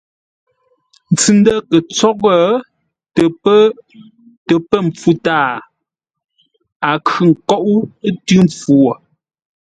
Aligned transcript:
Ntsʉ-ndə̂ 1.13 1.55
kə̂ 1.69 1.77
ntsóghʼə́ 1.83 2.41
tə 4.47 4.53
pə̂ 4.69 4.77
mpfu 4.87 5.11
tâa, 5.25 5.43
a 6.89 6.91
khʉ̂ 7.07 7.23
ńkóʼó 7.31 7.73
tʉ́ 8.25 8.39
mpfu 8.45 8.71
wo. 8.83 8.91